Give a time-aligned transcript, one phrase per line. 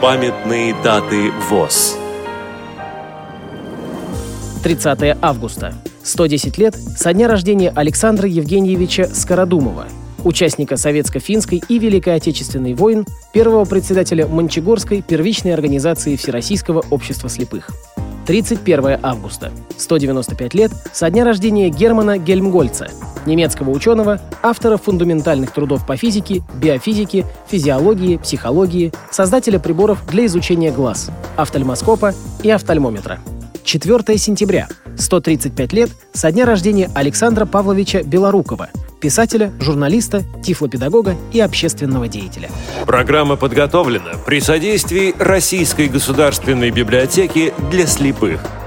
[0.00, 1.98] Памятные даты ВОЗ.
[4.62, 5.74] 30 августа.
[6.02, 9.88] 110 лет со дня рождения Александра Евгеньевича Скородумова,
[10.24, 17.68] участника Советско-финской и Великой Отечественной войн, первого председателя Мончегорской первичной организации Всероссийского общества слепых.
[18.26, 19.50] 31 августа.
[19.76, 22.88] 195 лет со дня рождения Германа Гельмгольца,
[23.26, 31.10] немецкого ученого, автора фундаментальных трудов по физике, биофизике, физиологии, психологии, создателя приборов для изучения глаз,
[31.36, 33.20] офтальмоскопа и офтальмометра.
[33.64, 34.68] 4 сентября.
[34.96, 38.68] 135 лет со дня рождения Александра Павловича Белорукова,
[39.00, 42.50] писателя, журналиста, тифлопедагога и общественного деятеля.
[42.86, 48.40] Программа подготовлена при содействии Российской государственной библиотеки для слепых–